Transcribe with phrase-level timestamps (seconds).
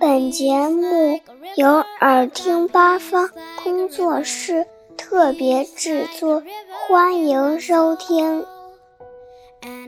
[0.00, 1.20] 本节目
[1.56, 3.30] 由耳听八方
[3.62, 4.66] 工作室
[4.96, 6.42] 特别制作，
[6.88, 8.44] 欢迎收听。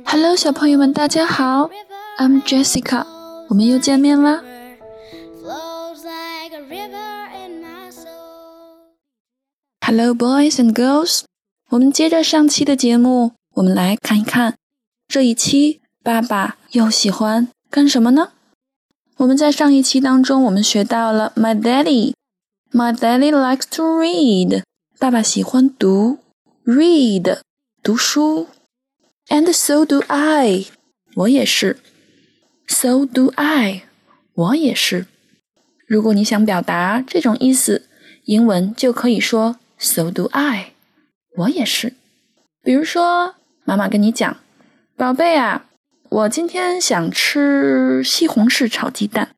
[0.04, 1.70] Hello，小朋友们，大家好
[2.18, 3.04] ，I'm Jessica，
[3.48, 4.42] 我们又见面啦。
[9.84, 11.22] Hello, boys and girls，
[11.70, 14.54] 我们接着上期的节目，我们来看一看
[15.08, 18.30] 这一期爸爸又喜欢干什么呢？
[19.20, 22.14] 我们在上一期当中，我们学到了 My daddy,
[22.72, 24.62] My daddy likes to read。
[24.98, 26.20] 爸爸喜欢读
[26.64, 27.40] ，read
[27.82, 28.48] 读书
[29.28, 30.64] ，and so do I。
[31.16, 31.78] 我也是
[32.66, 33.82] ，so do I。
[34.32, 35.04] 我也是。
[35.86, 37.86] 如果你想表达这种意思，
[38.24, 40.72] 英文就可以说 so do I。
[41.36, 41.92] 我也是。
[42.62, 43.34] 比如说，
[43.64, 44.38] 妈妈跟你讲，
[44.96, 45.66] 宝贝啊。
[46.09, 49.35] 我今天想吃西红柿炒鸡蛋，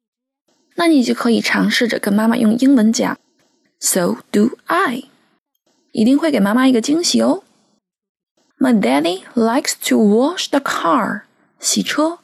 [0.75, 3.17] 那你就可以尝试着跟妈妈用英文讲，
[3.79, 5.05] So do I，
[5.91, 7.43] 一定会给妈妈一个惊喜哦。
[8.59, 11.21] My daddy likes to wash the car，
[11.59, 12.19] 洗车，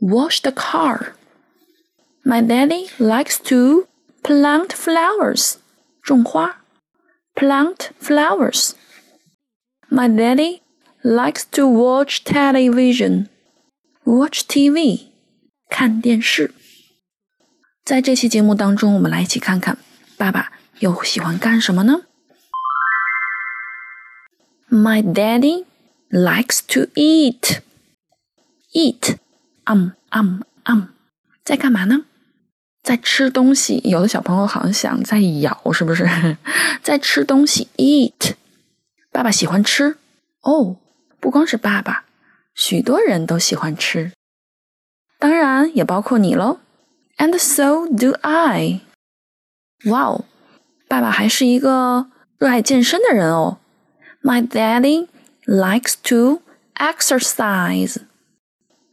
[0.00, 3.88] wash the car。My daddy likes to
[4.22, 5.56] plant flowers，
[6.02, 6.62] 种花，
[7.34, 10.60] plant flowers。My daddy
[11.02, 13.26] likes to watch television。
[14.05, 15.07] Watch TV，
[15.69, 16.53] 看电视。
[17.85, 19.77] 在这期节目当中，我们来一起看看
[20.17, 22.01] 爸爸又喜欢干什么呢
[24.69, 25.63] ？My daddy
[26.09, 27.61] likes to eat.
[28.73, 29.15] Eat，
[29.63, 30.89] 嗯嗯嗯，
[31.45, 32.03] 在干嘛呢？
[32.83, 33.79] 在吃东西。
[33.85, 36.05] 有的小朋友好像想在咬，是不是？
[36.83, 37.69] 在吃东西。
[37.77, 38.33] Eat，
[39.13, 39.95] 爸爸喜欢吃。
[40.41, 40.75] 哦，
[41.21, 42.03] 不光是爸爸。
[42.55, 44.11] 许多人都喜欢吃，
[45.19, 46.59] 当然也包括你喽。
[47.17, 48.81] And so do I。
[49.85, 50.25] 哇哦，
[50.87, 53.59] 爸爸还是一个热爱健身的人哦。
[54.21, 55.07] My daddy
[55.45, 56.41] likes to
[56.75, 57.97] exercise。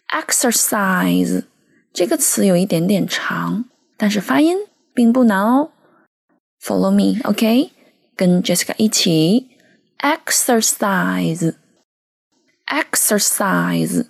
[0.09, 1.45] exercise
[1.93, 3.65] 这个词有一点点长，
[3.97, 4.57] 但是发音
[4.93, 5.71] 并不难哦。
[6.61, 7.71] Follow me，OK？
[8.17, 9.49] 跟 Jessica 一起
[9.99, 11.55] exercise。
[12.70, 14.08] exercise。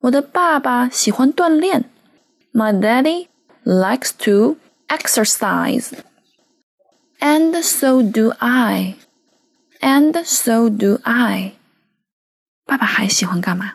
[0.00, 1.90] 我的爸爸喜欢锻炼。
[2.52, 3.28] My daddy
[3.64, 4.56] likes to
[4.88, 5.92] exercise.
[7.18, 8.96] And so do I.
[9.80, 11.52] And so do I.
[12.64, 13.74] 爸爸还喜欢干嘛？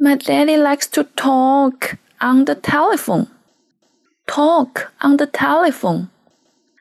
[0.00, 3.26] My daddy likes to talk on the telephone.
[4.26, 6.06] Talk on the telephone.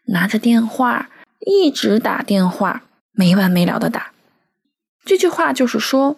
[0.06, 2.84] 拿着电话一直打电话，
[3.14, 4.12] 没完没了的打。
[5.04, 6.18] 这句话就是说。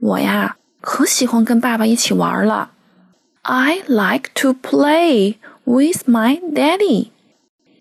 [0.00, 2.70] 我呀，可喜欢跟爸爸一起玩了。
[3.42, 7.08] I like to play with my daddy。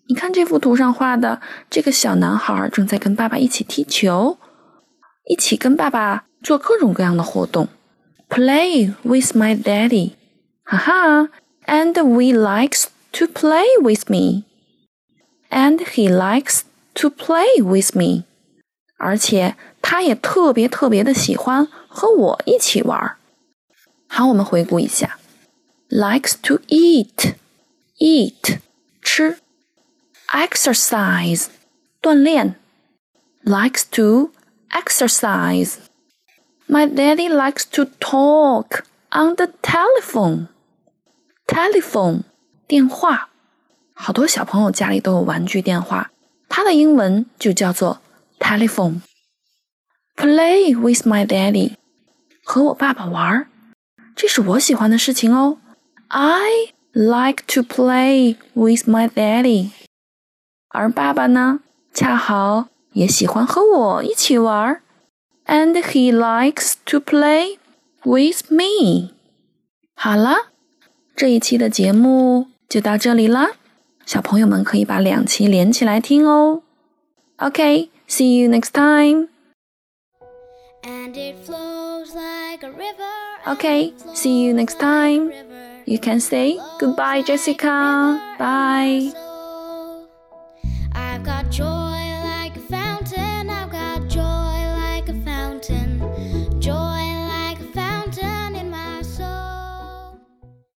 [0.09, 4.37] 你看这幅图上画的这个小男孩正在跟爸爸一起踢球，
[5.25, 7.67] 一起跟爸爸做各种各样的活动。
[8.29, 10.13] Play with my daddy，
[10.63, 11.29] 哈哈
[11.65, 16.61] ，and we likes to play with me，and he likes
[16.93, 18.23] to play with me，
[18.97, 21.67] 而且他也特别特别的喜欢。
[21.96, 23.16] 和我一起玩。
[24.06, 25.18] 好，我们回顾一下：
[25.88, 28.58] likes to eat，eat
[29.00, 29.36] 吃；
[30.28, 31.46] exercise
[32.00, 32.54] 锻炼；
[33.44, 34.30] likes to
[34.70, 40.48] exercise。My daddy likes to talk on the telephone.
[41.46, 42.22] Telephone
[42.66, 43.30] 电话，
[43.94, 46.10] 好多小朋友家里都有玩具电话，
[46.48, 48.00] 它的英文就叫做
[48.38, 51.74] telephone。Play with my daddy.
[52.46, 53.46] 和我爸爸玩，
[54.14, 55.58] 这是我喜欢的事情哦。
[56.08, 59.70] I like to play with my daddy。
[60.68, 61.60] 而爸爸呢，
[61.94, 64.80] 恰好也喜欢和我一起玩，
[65.46, 67.58] and he likes to play
[68.02, 69.10] with me。
[69.94, 70.50] 好了，
[71.14, 73.50] 这一期的节目就到这里啦。
[74.04, 76.62] 小朋友们可以把两期连起来听哦。
[77.36, 79.28] OK，see you next time。
[83.47, 85.31] Okay, see you next time.
[85.85, 88.19] You can say goodbye, Jessica.
[88.37, 89.11] Bye.
[90.93, 92.06] I've got joy.